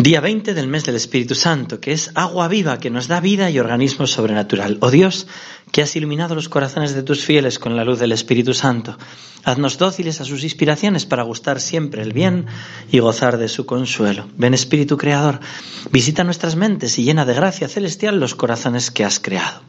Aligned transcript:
Día 0.00 0.22
20 0.22 0.54
del 0.54 0.66
mes 0.66 0.84
del 0.84 0.96
Espíritu 0.96 1.34
Santo, 1.34 1.78
que 1.78 1.92
es 1.92 2.10
agua 2.14 2.48
viva 2.48 2.80
que 2.80 2.88
nos 2.88 3.06
da 3.06 3.20
vida 3.20 3.50
y 3.50 3.58
organismo 3.58 4.06
sobrenatural. 4.06 4.78
Oh 4.80 4.90
Dios, 4.90 5.26
que 5.72 5.82
has 5.82 5.94
iluminado 5.94 6.34
los 6.34 6.48
corazones 6.48 6.94
de 6.94 7.02
tus 7.02 7.22
fieles 7.22 7.58
con 7.58 7.76
la 7.76 7.84
luz 7.84 7.98
del 7.98 8.12
Espíritu 8.12 8.54
Santo, 8.54 8.96
haznos 9.44 9.76
dóciles 9.76 10.22
a 10.22 10.24
sus 10.24 10.42
inspiraciones 10.42 11.04
para 11.04 11.24
gustar 11.24 11.60
siempre 11.60 12.00
el 12.00 12.14
bien 12.14 12.46
y 12.90 12.98
gozar 13.00 13.36
de 13.36 13.48
su 13.48 13.66
consuelo. 13.66 14.26
Ven 14.38 14.54
Espíritu 14.54 14.96
Creador, 14.96 15.38
visita 15.92 16.24
nuestras 16.24 16.56
mentes 16.56 16.98
y 16.98 17.04
llena 17.04 17.26
de 17.26 17.34
gracia 17.34 17.68
celestial 17.68 18.18
los 18.18 18.34
corazones 18.34 18.90
que 18.90 19.04
has 19.04 19.20
creado. 19.20 19.60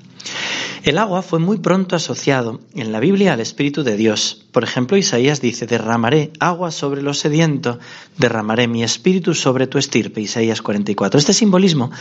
El 0.83 0.97
agua 0.97 1.21
fue 1.21 1.37
muy 1.37 1.59
pronto 1.59 1.95
asociado 1.95 2.59
en 2.73 2.91
la 2.91 2.99
Biblia 2.99 3.33
al 3.33 3.39
Espíritu 3.39 3.83
de 3.83 3.95
Dios. 3.95 4.45
Por 4.51 4.63
ejemplo, 4.63 4.97
Isaías 4.97 5.39
dice, 5.39 5.67
derramaré 5.67 6.31
agua 6.39 6.71
sobre 6.71 7.03
los 7.03 7.19
sedientos, 7.19 7.77
derramaré 8.17 8.67
mi 8.67 8.83
espíritu 8.83 9.35
sobre 9.35 9.67
tu 9.67 9.77
estirpe. 9.77 10.21
Isaías 10.21 10.63
44. 10.63 11.19
Este 11.19 11.33
simbolismo 11.33 11.91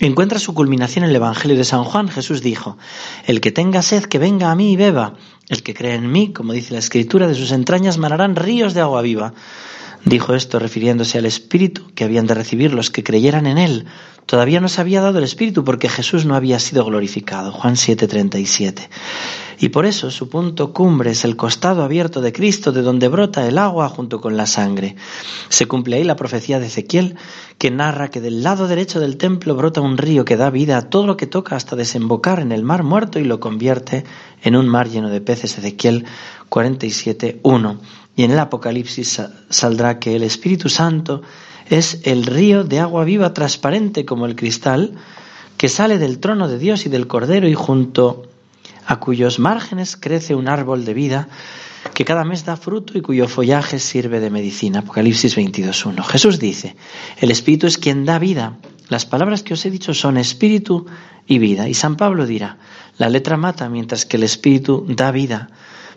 encuentra 0.00 0.40
su 0.40 0.52
culminación 0.52 1.04
en 1.04 1.10
el 1.10 1.16
Evangelio 1.16 1.56
de 1.56 1.62
San 1.62 1.84
Juan. 1.84 2.08
Jesús 2.08 2.42
dijo, 2.42 2.76
el 3.28 3.40
que 3.40 3.52
tenga 3.52 3.82
sed, 3.82 4.06
que 4.06 4.18
venga 4.18 4.50
a 4.50 4.56
mí 4.56 4.72
y 4.72 4.76
beba. 4.76 5.14
El 5.48 5.62
que 5.62 5.74
cree 5.74 5.94
en 5.94 6.10
mí, 6.10 6.32
como 6.32 6.54
dice 6.54 6.72
la 6.72 6.80
Escritura, 6.80 7.28
de 7.28 7.36
sus 7.36 7.52
entrañas 7.52 7.98
manarán 7.98 8.34
ríos 8.34 8.74
de 8.74 8.80
agua 8.80 9.00
viva. 9.02 9.32
Dijo 10.04 10.34
esto 10.34 10.58
refiriéndose 10.58 11.18
al 11.18 11.26
Espíritu 11.26 11.90
que 11.94 12.04
habían 12.04 12.26
de 12.26 12.34
recibir 12.34 12.72
los 12.74 12.90
que 12.90 13.02
creyeran 13.02 13.46
en 13.46 13.58
Él. 13.58 13.86
Todavía 14.26 14.60
no 14.60 14.68
se 14.68 14.80
había 14.80 15.00
dado 15.00 15.18
el 15.18 15.24
Espíritu 15.24 15.64
porque 15.64 15.88
Jesús 15.88 16.26
no 16.26 16.34
había 16.34 16.58
sido 16.58 16.84
glorificado. 16.84 17.52
Juan 17.52 17.76
7:37. 17.76 18.88
Y 19.58 19.68
por 19.68 19.86
eso 19.86 20.10
su 20.10 20.28
punto 20.28 20.72
cumbre 20.72 21.12
es 21.12 21.24
el 21.24 21.36
costado 21.36 21.82
abierto 21.82 22.20
de 22.20 22.32
Cristo 22.32 22.72
de 22.72 22.82
donde 22.82 23.08
brota 23.08 23.46
el 23.46 23.58
agua 23.58 23.88
junto 23.88 24.20
con 24.20 24.36
la 24.36 24.46
sangre. 24.46 24.96
Se 25.48 25.66
cumple 25.66 25.96
ahí 25.96 26.04
la 26.04 26.16
profecía 26.16 26.58
de 26.58 26.66
Ezequiel 26.66 27.16
que 27.58 27.70
narra 27.70 28.10
que 28.10 28.20
del 28.20 28.42
lado 28.42 28.66
derecho 28.66 29.00
del 29.00 29.16
templo 29.16 29.54
brota 29.54 29.80
un 29.80 29.96
río 29.96 30.24
que 30.24 30.36
da 30.36 30.50
vida 30.50 30.76
a 30.76 30.90
todo 30.90 31.06
lo 31.06 31.16
que 31.16 31.26
toca 31.26 31.56
hasta 31.56 31.76
desembocar 31.76 32.40
en 32.40 32.52
el 32.52 32.62
mar 32.62 32.82
muerto 32.82 33.18
y 33.18 33.24
lo 33.24 33.40
convierte 33.40 34.04
en 34.42 34.56
un 34.56 34.68
mar 34.68 34.88
lleno 34.88 35.08
de 35.08 35.20
peces. 35.20 35.56
Ezequiel 35.58 36.04
47:1. 36.50 37.78
Y 38.16 38.24
en 38.24 38.30
el 38.30 38.38
Apocalipsis 38.38 39.22
saldrá 39.48 39.98
que 39.98 40.16
el 40.16 40.22
Espíritu 40.22 40.68
Santo 40.68 41.22
es 41.68 42.00
el 42.04 42.26
río 42.26 42.64
de 42.64 42.80
agua 42.80 43.04
viva 43.04 43.32
transparente 43.32 44.04
como 44.04 44.26
el 44.26 44.36
cristal 44.36 44.94
que 45.56 45.68
sale 45.68 45.98
del 45.98 46.18
trono 46.18 46.48
de 46.48 46.58
Dios 46.58 46.86
y 46.86 46.88
del 46.88 47.06
Cordero 47.06 47.48
y 47.48 47.54
junto 47.54 48.24
a 48.86 49.00
cuyos 49.00 49.38
márgenes 49.38 49.96
crece 49.96 50.34
un 50.34 50.48
árbol 50.48 50.84
de 50.84 50.94
vida 50.94 51.28
que 51.92 52.04
cada 52.04 52.24
mes 52.24 52.44
da 52.44 52.56
fruto 52.56 52.96
y 52.96 53.02
cuyo 53.02 53.28
follaje 53.28 53.78
sirve 53.78 54.20
de 54.20 54.30
medicina. 54.30 54.80
Apocalipsis 54.80 55.36
22.1. 55.36 56.02
Jesús 56.04 56.38
dice, 56.38 56.76
el 57.18 57.30
Espíritu 57.30 57.66
es 57.66 57.78
quien 57.78 58.04
da 58.04 58.18
vida. 58.18 58.56
Las 58.88 59.06
palabras 59.06 59.42
que 59.42 59.54
os 59.54 59.64
he 59.64 59.70
dicho 59.70 59.94
son 59.94 60.16
Espíritu 60.16 60.86
y 61.26 61.38
vida. 61.38 61.68
Y 61.68 61.74
San 61.74 61.96
Pablo 61.96 62.26
dirá, 62.26 62.58
la 62.98 63.08
letra 63.08 63.36
mata 63.36 63.68
mientras 63.68 64.06
que 64.06 64.16
el 64.16 64.22
Espíritu 64.22 64.86
da 64.88 65.10
vida. 65.10 65.50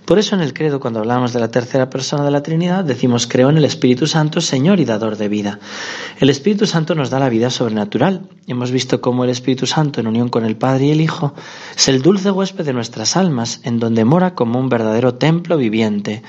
Por 0.08 0.20
eso 0.20 0.36
en 0.36 0.42
el 0.42 0.54
credo, 0.54 0.80
cuando 0.80 1.00
hablamos 1.00 1.34
de 1.34 1.42
la 1.42 1.52
tercera 1.52 1.90
persona 1.90 2.24
de 2.24 2.32
la 2.32 2.42
Trinidad, 2.42 2.86
decimos 2.86 3.28
creo 3.28 3.50
en 3.50 3.58
el 3.58 3.66
Espíritu 3.66 4.08
Santo, 4.08 4.40
Señor 4.40 4.80
y 4.80 4.86
dador 4.86 5.18
de 5.18 5.28
vida. 5.28 5.60
El 6.22 6.30
Espíritu 6.30 6.66
Santo 6.66 6.96
nos 6.96 7.10
da 7.10 7.20
la 7.20 7.28
vida 7.28 7.50
sobrenatural. 7.50 8.22
Hemos 8.48 8.72
visto 8.72 9.02
cómo 9.02 9.26
el 9.26 9.30
Espíritu 9.32 9.66
Santo, 9.66 10.00
en 10.00 10.08
unión 10.08 10.30
con 10.30 10.46
el 10.46 10.56
Padre 10.56 10.86
y 10.86 10.92
el 10.92 11.02
Hijo, 11.02 11.34
es 11.76 11.90
el 11.90 12.02
dulce 12.02 12.32
huésped 12.32 12.64
de 12.64 12.72
nuestras 12.72 13.18
almas, 13.18 13.60
en 13.66 13.80
donde 13.80 14.06
mora 14.06 14.34
como 14.34 14.62
un 14.62 14.70
verdadero 14.70 15.16
templo 15.16 15.58
viviente. 15.58 16.24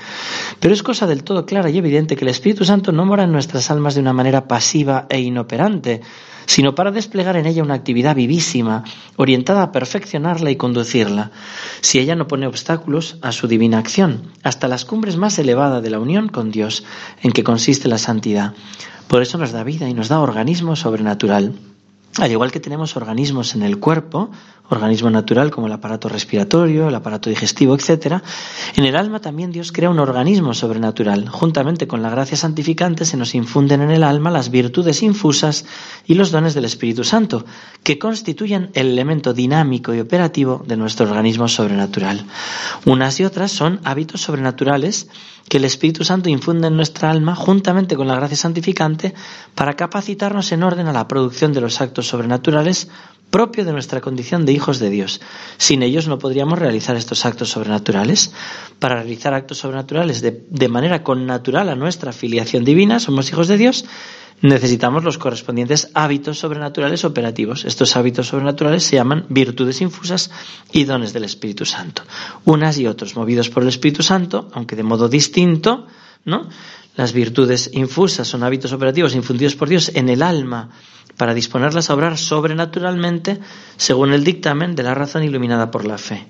Pero 0.59 0.73
es 0.73 0.83
cosa 0.83 1.07
del 1.07 1.23
todo 1.23 1.45
clara 1.45 1.69
y 1.69 1.77
evidente 1.77 2.17
que 2.17 2.25
el 2.25 2.31
Espíritu 2.31 2.65
Santo 2.65 2.91
no 2.91 3.05
mora 3.05 3.23
en 3.23 3.31
nuestras 3.31 3.71
almas 3.71 3.95
de 3.95 4.01
una 4.01 4.11
manera 4.11 4.45
pasiva 4.49 5.07
e 5.09 5.21
inoperante, 5.21 6.01
sino 6.49 6.73
para 6.73 6.89
desplegar 6.89 7.37
en 7.37 7.45
ella 7.45 7.61
una 7.61 7.75
actividad 7.75 8.15
vivísima, 8.15 8.83
orientada 9.17 9.61
a 9.61 9.71
perfeccionarla 9.71 10.49
y 10.49 10.55
conducirla, 10.55 11.29
si 11.79 11.99
ella 11.99 12.15
no 12.15 12.25
pone 12.25 12.47
obstáculos 12.47 13.17
a 13.21 13.31
su 13.31 13.47
divina 13.47 13.68
acción, 13.73 14.31
hasta 14.43 14.67
las 14.67 14.85
cumbres 14.85 15.17
más 15.17 15.37
elevadas 15.39 15.83
de 15.83 15.89
la 15.89 15.99
unión 15.99 16.29
con 16.29 16.51
Dios, 16.51 16.83
en 17.21 17.31
que 17.31 17.43
consiste 17.43 17.87
la 17.87 17.97
santidad. 17.97 18.53
Por 19.07 19.21
eso 19.21 19.37
nos 19.37 19.51
da 19.51 19.63
vida 19.63 19.87
y 19.87 19.93
nos 19.93 20.07
da 20.07 20.19
organismo 20.19 20.75
sobrenatural. 20.75 21.53
Al 22.17 22.31
igual 22.31 22.51
que 22.51 22.59
tenemos 22.59 22.97
organismos 22.97 23.55
en 23.55 23.63
el 23.63 23.79
cuerpo, 23.79 24.31
organismo 24.69 25.09
natural 25.09 25.51
como 25.51 25.67
el 25.67 25.73
aparato 25.73 26.09
respiratorio, 26.09 26.87
el 26.87 26.95
aparato 26.95 27.29
digestivo, 27.29 27.75
etc., 27.75 28.21
en 28.75 28.85
el 28.85 28.95
alma 28.95 29.19
también 29.19 29.51
Dios 29.51 29.71
crea 29.71 29.89
un 29.89 29.99
organismo 29.99 30.53
sobrenatural. 30.53 31.27
Juntamente 31.27 31.87
con 31.87 32.01
la 32.01 32.09
gracia 32.09 32.37
santificante 32.37 33.05
se 33.05 33.17
nos 33.17 33.35
infunden 33.35 33.81
en 33.81 33.91
el 33.91 34.03
alma 34.03 34.31
las 34.31 34.51
virtudes 34.51 35.03
infusas 35.03 35.65
y 36.05 36.13
los 36.13 36.31
dones 36.31 36.53
del 36.53 36.65
Espíritu 36.65 37.03
Santo, 37.03 37.45
que 37.83 37.99
constituyen 37.99 38.69
el 38.73 38.87
elemento 38.87 39.33
dinámico 39.33 39.93
y 39.93 39.99
operativo 39.99 40.63
de 40.65 40.77
nuestro 40.77 41.07
organismo 41.07 41.47
sobrenatural. 41.47 42.25
Unas 42.85 43.19
y 43.19 43.25
otras 43.25 43.51
son 43.51 43.79
hábitos 43.83 44.21
sobrenaturales 44.21 45.09
que 45.47 45.57
el 45.57 45.65
Espíritu 45.65 46.03
Santo 46.03 46.29
infunde 46.29 46.67
en 46.67 46.75
nuestra 46.75 47.09
alma 47.09 47.35
juntamente 47.35 47.95
con 47.95 48.07
la 48.07 48.15
gracia 48.15 48.37
santificante 48.37 49.13
para 49.55 49.75
capacitarnos 49.75 50.51
en 50.51 50.63
orden 50.63 50.87
a 50.87 50.93
la 50.93 51.07
producción 51.07 51.53
de 51.53 51.61
los 51.61 51.81
actos 51.81 52.07
sobrenaturales 52.07 52.89
propio 53.29 53.65
de 53.65 53.71
nuestra 53.71 54.01
condición 54.01 54.45
de 54.45 54.53
hijos 54.53 54.79
de 54.79 54.89
Dios. 54.89 55.21
Sin 55.57 55.83
ellos 55.83 56.07
no 56.07 56.19
podríamos 56.19 56.59
realizar 56.59 56.95
estos 56.95 57.25
actos 57.25 57.49
sobrenaturales. 57.49 58.31
Para 58.79 58.95
realizar 58.95 59.33
actos 59.33 59.59
sobrenaturales 59.59 60.21
de, 60.21 60.43
de 60.49 60.69
manera 60.69 61.03
connatural 61.03 61.69
a 61.69 61.75
nuestra 61.75 62.11
filiación 62.11 62.63
divina, 62.63 62.99
somos 62.99 63.29
hijos 63.29 63.47
de 63.47 63.57
Dios, 63.57 63.85
necesitamos 64.41 65.03
los 65.03 65.17
correspondientes 65.17 65.89
hábitos 65.93 66.39
sobrenaturales 66.39 67.03
operativos. 67.03 67.65
Estos 67.65 67.95
hábitos 67.95 68.27
sobrenaturales 68.27 68.83
se 68.83 68.95
llaman 68.95 69.25
virtudes 69.29 69.81
infusas 69.81 70.31
y 70.71 70.85
dones 70.85 71.13
del 71.13 71.25
Espíritu 71.25 71.65
Santo. 71.65 72.03
Unas 72.45 72.77
y 72.77 72.87
otros, 72.87 73.15
movidos 73.15 73.49
por 73.49 73.63
el 73.63 73.69
Espíritu 73.69 74.03
Santo, 74.03 74.49
aunque 74.53 74.75
de 74.75 74.83
modo 74.83 75.09
distinto, 75.09 75.87
¿no? 76.25 76.49
Las 76.95 77.13
virtudes 77.13 77.69
infusas 77.73 78.27
son 78.27 78.43
hábitos 78.43 78.73
operativos 78.73 79.15
infundidos 79.15 79.55
por 79.55 79.69
Dios 79.69 79.91
en 79.95 80.09
el 80.09 80.21
alma 80.21 80.69
para 81.19 81.33
disponerlas 81.33 81.89
a 81.89 81.95
obrar 81.95 82.17
sobrenaturalmente 82.17 83.39
según 83.75 84.13
el 84.13 84.23
dictamen 84.23 84.73
de 84.73 84.83
la 84.83 84.95
razón 84.95 85.21
iluminada 85.21 85.69
por 85.69 85.85
la 85.85 85.97
fe. 85.97 86.29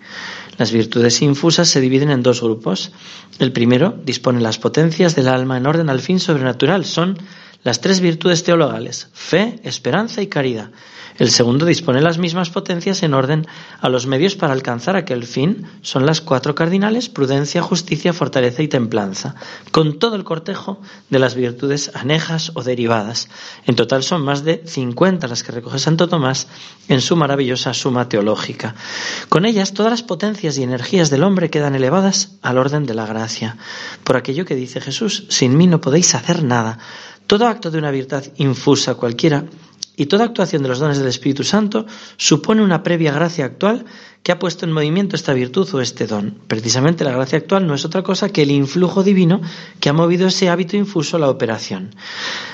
Las 0.57 0.71
virtudes 0.71 1.21
infusas 1.21 1.69
se 1.69 1.79
dividen 1.79 2.09
en 2.09 2.23
dos 2.23 2.41
grupos. 2.41 2.91
El 3.37 3.51
primero 3.51 3.93
dispone 4.03 4.41
las 4.41 4.57
potencias 4.57 5.15
del 5.15 5.27
alma 5.27 5.57
en 5.57 5.67
orden 5.67 5.91
al 5.91 5.99
fin 5.99 6.19
sobrenatural. 6.19 6.85
Son 6.85 7.19
las 7.63 7.81
tres 7.81 7.99
virtudes 7.99 8.43
teologales, 8.43 9.09
fe, 9.13 9.59
esperanza 9.63 10.21
y 10.21 10.27
caridad. 10.27 10.71
El 11.19 11.31
segundo 11.31 11.65
dispone 11.65 12.01
las 12.01 12.17
mismas 12.17 12.49
potencias 12.49 13.03
en 13.03 13.13
orden 13.13 13.45
a 13.81 13.89
los 13.89 14.07
medios 14.07 14.37
para 14.37 14.53
alcanzar 14.53 14.95
aquel 14.95 15.25
fin. 15.25 15.67
Son 15.81 16.05
las 16.05 16.21
cuatro 16.21 16.55
cardinales, 16.55 17.09
prudencia, 17.09 17.61
justicia, 17.61 18.13
fortaleza 18.13 18.63
y 18.63 18.69
templanza, 18.69 19.35
con 19.71 19.99
todo 19.99 20.15
el 20.15 20.23
cortejo 20.23 20.81
de 21.09 21.19
las 21.19 21.35
virtudes 21.35 21.91
anejas 21.93 22.53
o 22.55 22.63
derivadas. 22.63 23.27
En 23.65 23.75
total 23.75 24.03
son 24.03 24.23
más 24.23 24.45
de 24.45 24.63
50 24.65 25.27
las 25.27 25.43
que 25.43 25.51
recoge 25.51 25.77
Santo 25.77 26.07
Tomás 26.07 26.47
en 26.87 27.01
su 27.01 27.17
maravillosa 27.17 27.73
suma 27.73 28.07
teológica. 28.07 28.75
Con 29.27 29.45
ellas 29.45 29.73
todas 29.73 29.91
las 29.91 30.03
potencias 30.03 30.57
y 30.57 30.63
energías 30.63 31.09
del 31.09 31.23
hombre 31.23 31.49
quedan 31.49 31.75
elevadas 31.75 32.37
al 32.41 32.57
orden 32.57 32.85
de 32.85 32.93
la 32.93 33.05
gracia. 33.05 33.57
Por 34.05 34.15
aquello 34.15 34.45
que 34.45 34.55
dice 34.55 34.79
Jesús, 34.79 35.25
sin 35.27 35.57
mí 35.57 35.67
no 35.67 35.81
podéis 35.81 36.15
hacer 36.15 36.43
nada. 36.43 36.79
Todo 37.29 37.45
acto 37.45 37.69
de 37.69 37.77
una 37.77 37.91
virtud 37.91 38.23
infusa 38.37 38.95
cualquiera 38.95 39.45
y 39.95 40.07
toda 40.07 40.25
actuación 40.25 40.63
de 40.63 40.69
los 40.69 40.79
dones 40.79 40.97
del 40.97 41.09
Espíritu 41.09 41.43
Santo 41.43 41.85
supone 42.17 42.63
una 42.63 42.81
previa 42.81 43.11
gracia 43.11 43.45
actual 43.45 43.85
que 44.23 44.31
ha 44.31 44.39
puesto 44.39 44.65
en 44.65 44.71
movimiento 44.71 45.15
esta 45.15 45.33
virtud 45.33 45.67
o 45.73 45.81
este 45.81 46.05
don. 46.05 46.35
Precisamente 46.47 47.03
la 47.03 47.11
gracia 47.11 47.37
actual 47.37 47.65
no 47.65 47.73
es 47.73 47.85
otra 47.85 48.03
cosa 48.03 48.29
que 48.29 48.41
el 48.41 48.51
influjo 48.51 49.03
divino 49.03 49.41
que 49.79 49.89
ha 49.89 49.93
movido 49.93 50.27
ese 50.27 50.49
hábito 50.49 50.77
infuso 50.77 51.17
a 51.17 51.19
la 51.19 51.29
operación. 51.29 51.95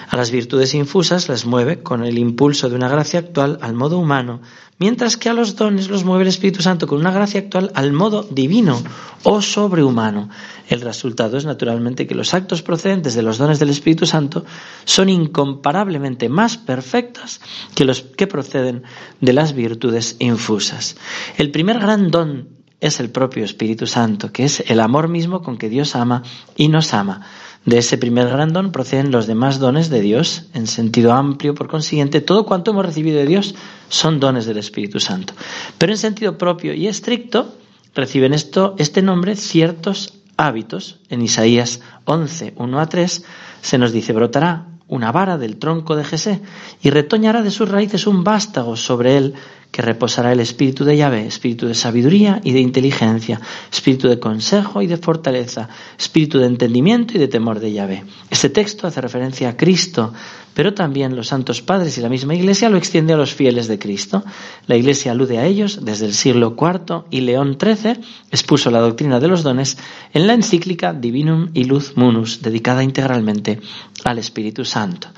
A 0.10 0.16
las 0.18 0.32
virtudes 0.32 0.74
infusas 0.74 1.28
las 1.28 1.46
mueve 1.46 1.82
con 1.82 2.06
el 2.06 2.18
impulso 2.18 2.70
de 2.70 2.76
una 2.76 2.90
gracia 2.90 3.20
actual 3.20 3.58
al 3.62 3.74
modo 3.74 3.98
humano, 3.98 4.42
mientras 4.78 5.18
que 5.18 5.30
a 5.30 5.34
los 5.34 5.56
dones 5.56 5.90
los 5.90 6.04
mueve 6.04 6.24
el 6.24 6.30
Espíritu 6.30 6.62
Santo 6.62 6.86
con 6.86 7.00
una 7.00 7.12
gracia 7.12 7.40
actual 7.40 7.72
al 7.76 7.94
modo 7.94 8.24
divino 8.30 8.82
o 9.24 9.42
sobrehumano. 9.42 10.30
El 10.68 10.82
resultado 10.82 11.38
es 11.38 11.46
naturalmente 11.46 12.08
que 12.08 12.16
los 12.16 12.34
actos 12.34 12.62
procedentes 12.62 13.14
de 13.16 13.22
los 13.22 13.38
dones 13.38 13.60
del 13.60 13.70
Espíritu 13.70 14.06
Santo 14.06 14.46
son 14.84 15.10
incomparablemente 15.10 16.28
más 16.30 16.58
perfectas 16.58 17.40
que 17.74 17.86
los 17.86 18.02
que 18.02 18.28
proceden 18.28 18.84
de 19.22 19.34
las 19.34 19.54
virtudes 19.54 20.16
infusas. 20.20 20.98
El 21.38 21.52
primer 21.56 21.80
gran 21.80 22.12
don 22.12 22.50
es 22.82 23.00
el 23.00 23.12
propio 23.12 23.46
Espíritu 23.46 23.88
Santo, 23.88 24.34
que 24.34 24.44
es 24.44 24.62
el 24.68 24.82
amor 24.82 25.08
mismo 25.08 25.42
con 25.42 25.58
que 25.58 25.70
Dios 25.70 25.96
ama 25.96 26.22
y 26.58 26.68
nos 26.68 26.94
ama. 26.94 27.22
De 27.64 27.78
ese 27.78 27.98
primer 27.98 28.28
gran 28.28 28.52
don 28.52 28.74
proceden 28.74 29.10
los 29.10 29.26
demás 29.26 29.58
dones 29.58 29.90
de 29.90 30.02
Dios, 30.02 30.48
en 30.54 30.68
sentido 30.68 31.14
amplio, 31.14 31.56
por 31.56 31.70
consiguiente, 31.70 32.20
todo 32.20 32.46
cuanto 32.46 32.72
hemos 32.72 32.86
recibido 32.86 33.20
de 33.20 33.26
Dios 33.26 33.56
son 33.88 34.20
dones 34.20 34.46
del 34.46 34.58
Espíritu 34.58 35.00
Santo. 35.00 35.34
Pero 35.78 35.94
en 35.94 35.98
sentido 35.98 36.38
propio 36.38 36.74
y 36.74 36.88
estricto, 36.88 37.56
reciben 37.94 38.34
esto, 38.34 38.76
este 38.78 39.02
nombre 39.02 39.38
ciertos 39.38 40.14
hábitos. 40.36 41.00
En 41.08 41.22
Isaías 41.22 41.80
11, 42.04 42.56
1 42.58 42.80
a 42.82 42.86
3, 42.88 43.24
se 43.62 43.78
nos 43.78 43.94
dice, 43.94 44.12
brotará 44.12 44.66
una 44.88 45.12
vara 45.12 45.38
del 45.38 45.58
tronco 45.58 45.96
de 45.96 46.04
Jesé, 46.04 46.42
y 46.82 46.90
retoñará 46.90 47.42
de 47.42 47.52
sus 47.52 47.70
raíces 47.70 48.08
un 48.08 48.26
vástago 48.26 48.76
sobre 48.76 49.18
él, 49.18 49.36
que 49.76 49.82
reposará 49.82 50.32
el 50.32 50.40
espíritu 50.40 50.86
de 50.86 50.96
Yahvé, 50.96 51.28
espíritu 51.28 51.68
de 51.68 51.76
sabiduría 51.76 52.40
y 52.46 52.54
de 52.54 52.62
inteligencia, 52.62 53.42
espíritu 53.70 54.08
de 54.08 54.22
consejo 54.22 54.82
y 54.82 54.88
de 54.88 54.96
fortaleza, 54.96 55.68
espíritu 56.00 56.40
de 56.40 56.46
entendimiento 56.46 57.16
y 57.16 57.20
de 57.20 57.28
temor 57.28 57.60
de 57.60 57.74
Yahvé. 57.74 58.06
Este 58.30 58.50
texto 58.50 58.88
hace 58.88 59.02
referencia 59.02 59.50
a 59.50 59.58
Cristo, 59.58 60.14
pero 60.54 60.74
también 60.74 61.18
los 61.18 61.28
santos 61.28 61.62
padres 61.62 61.98
y 61.98 62.02
la 62.02 62.08
misma 62.08 62.36
Iglesia 62.36 62.70
lo 62.70 62.78
extiende 62.78 63.12
a 63.12 63.18
los 63.18 63.34
fieles 63.34 63.68
de 63.68 63.78
Cristo. 63.78 64.24
La 64.66 64.78
Iglesia 64.78 65.12
alude 65.12 65.40
a 65.40 65.46
ellos 65.46 65.84
desde 65.84 66.06
el 66.06 66.14
siglo 66.14 66.56
IV 66.58 67.04
y 67.12 67.20
León 67.20 67.58
XIII 67.60 68.00
expuso 68.32 68.72
la 68.72 68.80
doctrina 68.80 69.20
de 69.20 69.28
los 69.28 69.44
dones 69.44 69.78
en 70.14 70.26
la 70.26 70.36
encíclica 70.36 70.94
Divinum 70.94 71.50
Illud 71.54 71.84
Munus, 71.96 72.42
dedicada 72.42 72.82
integralmente 72.82 73.60
al 74.06 74.20
Espíritu 74.20 74.64
Santo. 74.64 75.10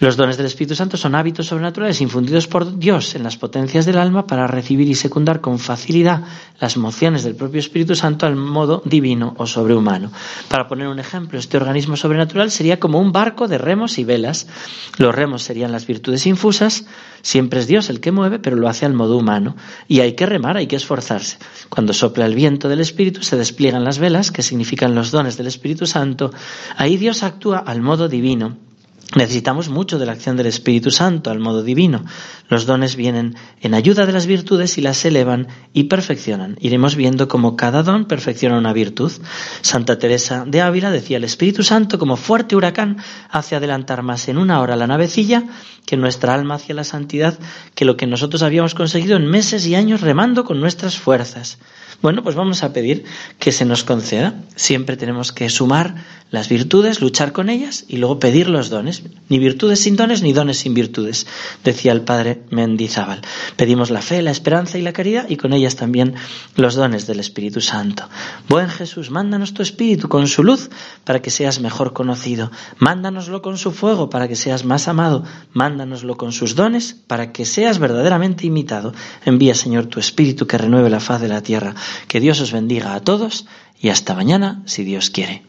Los 0.00 0.16
dones 0.16 0.36
del 0.36 0.46
Espíritu 0.46 0.76
Santo 0.76 0.96
son 0.96 1.16
hábitos 1.16 1.46
sobrenaturales 1.46 2.00
infundidos 2.00 2.46
por 2.46 2.78
Dios 2.78 3.16
en 3.16 3.24
las 3.24 3.36
potencias 3.36 3.57
del 3.66 3.98
alma 3.98 4.26
para 4.26 4.46
recibir 4.46 4.88
y 4.88 4.94
secundar 4.94 5.40
con 5.40 5.58
facilidad 5.58 6.22
las 6.60 6.76
mociones 6.76 7.24
del 7.24 7.34
propio 7.34 7.60
Espíritu 7.60 7.94
Santo 7.94 8.26
al 8.26 8.36
modo 8.36 8.82
divino 8.84 9.34
o 9.36 9.46
sobrehumano. 9.46 10.12
Para 10.48 10.68
poner 10.68 10.88
un 10.88 10.98
ejemplo, 10.98 11.38
este 11.38 11.56
organismo 11.56 11.96
sobrenatural 11.96 12.50
sería 12.50 12.78
como 12.78 13.00
un 13.00 13.12
barco 13.12 13.48
de 13.48 13.58
remos 13.58 13.98
y 13.98 14.04
velas. 14.04 14.46
Los 14.96 15.14
remos 15.14 15.42
serían 15.42 15.72
las 15.72 15.86
virtudes 15.86 16.26
infusas, 16.26 16.86
siempre 17.22 17.60
es 17.60 17.66
Dios 17.66 17.90
el 17.90 18.00
que 18.00 18.12
mueve, 18.12 18.38
pero 18.38 18.56
lo 18.56 18.68
hace 18.68 18.86
al 18.86 18.94
modo 18.94 19.16
humano. 19.16 19.56
Y 19.88 20.00
hay 20.00 20.12
que 20.12 20.26
remar, 20.26 20.56
hay 20.56 20.66
que 20.66 20.76
esforzarse. 20.76 21.38
Cuando 21.68 21.92
sopla 21.92 22.26
el 22.26 22.34
viento 22.34 22.68
del 22.68 22.80
Espíritu 22.80 23.22
se 23.22 23.36
despliegan 23.36 23.84
las 23.84 23.98
velas, 23.98 24.30
que 24.30 24.42
significan 24.42 24.94
los 24.94 25.10
dones 25.10 25.36
del 25.36 25.48
Espíritu 25.48 25.86
Santo. 25.86 26.30
Ahí 26.76 26.96
Dios 26.96 27.22
actúa 27.22 27.58
al 27.58 27.82
modo 27.82 28.08
divino 28.08 28.67
Necesitamos 29.16 29.70
mucho 29.70 29.98
de 29.98 30.04
la 30.04 30.12
acción 30.12 30.36
del 30.36 30.48
Espíritu 30.48 30.90
Santo 30.90 31.30
al 31.30 31.38
modo 31.38 31.62
divino. 31.62 32.04
Los 32.50 32.66
dones 32.66 32.94
vienen 32.94 33.36
en 33.62 33.72
ayuda 33.72 34.04
de 34.04 34.12
las 34.12 34.26
virtudes 34.26 34.76
y 34.76 34.82
las 34.82 35.02
elevan 35.02 35.48
y 35.72 35.84
perfeccionan. 35.84 36.58
Iremos 36.60 36.94
viendo 36.94 37.26
cómo 37.26 37.56
cada 37.56 37.82
don 37.82 38.04
perfecciona 38.04 38.58
una 38.58 38.74
virtud. 38.74 39.10
Santa 39.62 39.98
Teresa 39.98 40.44
de 40.46 40.60
Ávila 40.60 40.90
decía, 40.90 41.16
el 41.16 41.24
Espíritu 41.24 41.62
Santo 41.62 41.98
como 41.98 42.16
fuerte 42.16 42.54
huracán 42.54 42.98
hace 43.30 43.56
adelantar 43.56 44.02
más 44.02 44.28
en 44.28 44.36
una 44.36 44.60
hora 44.60 44.76
la 44.76 44.86
navecilla 44.86 45.44
que 45.86 45.96
nuestra 45.96 46.34
alma 46.34 46.56
hacia 46.56 46.74
la 46.74 46.84
santidad 46.84 47.38
que 47.74 47.86
lo 47.86 47.96
que 47.96 48.06
nosotros 48.06 48.42
habíamos 48.42 48.74
conseguido 48.74 49.16
en 49.16 49.26
meses 49.26 49.66
y 49.66 49.74
años 49.74 50.02
remando 50.02 50.44
con 50.44 50.60
nuestras 50.60 50.98
fuerzas. 50.98 51.58
Bueno, 52.00 52.22
pues 52.22 52.36
vamos 52.36 52.62
a 52.62 52.72
pedir 52.72 53.04
que 53.40 53.50
se 53.50 53.64
nos 53.64 53.82
conceda. 53.82 54.34
Siempre 54.54 54.96
tenemos 54.96 55.32
que 55.32 55.48
sumar 55.48 55.96
las 56.30 56.48
virtudes, 56.48 57.00
luchar 57.00 57.32
con 57.32 57.48
ellas 57.48 57.84
y 57.88 57.96
luego 57.96 58.20
pedir 58.20 58.48
los 58.48 58.70
Ni 59.28 59.38
virtudes 59.38 59.80
sin 59.80 59.96
dones, 59.96 60.22
ni 60.22 60.32
dones 60.32 60.58
sin 60.58 60.74
virtudes, 60.74 61.26
decía 61.64 61.92
el 61.92 62.02
padre 62.02 62.42
Mendizábal. 62.50 63.20
Pedimos 63.56 63.90
la 63.90 64.00
fe, 64.00 64.22
la 64.22 64.30
esperanza 64.30 64.78
y 64.78 64.82
la 64.82 64.92
caridad 64.92 65.28
y 65.28 65.36
con 65.36 65.52
ellas 65.52 65.76
también 65.76 66.14
los 66.56 66.74
dones 66.74 67.06
del 67.06 67.20
Espíritu 67.20 67.60
Santo. 67.60 68.08
Buen 68.48 68.68
Jesús, 68.68 69.10
mándanos 69.10 69.54
tu 69.54 69.62
Espíritu 69.62 70.08
con 70.08 70.26
su 70.28 70.42
luz 70.42 70.70
para 71.04 71.20
que 71.20 71.30
seas 71.30 71.60
mejor 71.60 71.92
conocido. 71.92 72.50
Mándanoslo 72.78 73.42
con 73.42 73.58
su 73.58 73.72
fuego 73.72 74.08
para 74.08 74.28
que 74.28 74.36
seas 74.36 74.64
más 74.64 74.88
amado. 74.88 75.24
Mándanoslo 75.52 76.16
con 76.16 76.32
sus 76.32 76.54
dones 76.54 76.96
para 77.06 77.32
que 77.32 77.44
seas 77.44 77.78
verdaderamente 77.78 78.46
imitado. 78.46 78.94
Envía, 79.24 79.54
Señor, 79.54 79.86
tu 79.86 80.00
Espíritu 80.00 80.46
que 80.46 80.58
renueve 80.58 80.90
la 80.90 81.00
faz 81.00 81.20
de 81.20 81.28
la 81.28 81.42
tierra. 81.42 81.74
Que 82.08 82.20
Dios 82.20 82.40
os 82.40 82.52
bendiga 82.52 82.94
a 82.94 83.00
todos 83.00 83.46
y 83.80 83.90
hasta 83.90 84.14
mañana, 84.14 84.62
si 84.66 84.84
Dios 84.84 85.10
quiere. 85.10 85.47